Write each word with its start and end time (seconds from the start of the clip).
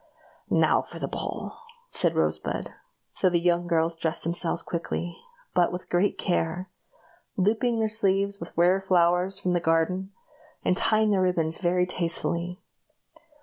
"Now 0.49 0.81
for 0.81 0.97
the 0.97 1.07
ball!" 1.07 1.59
said 1.91 2.15
Rosebud. 2.15 2.73
So 3.13 3.29
the 3.29 3.39
young 3.39 3.67
girls 3.67 3.95
dressed 3.95 4.23
themselves 4.23 4.63
quickly, 4.63 5.15
but 5.53 5.71
with 5.71 5.89
great 5.91 6.17
care 6.17 6.71
looping 7.37 7.77
their 7.77 7.87
sleeves 7.87 8.39
with 8.39 8.51
rare 8.57 8.81
flowers 8.81 9.37
from 9.39 9.53
the 9.53 9.59
garden, 9.59 10.11
and 10.65 10.75
tying 10.75 11.11
their 11.11 11.21
ribbons 11.21 11.59
very 11.61 11.85
tastefully. 11.85 12.59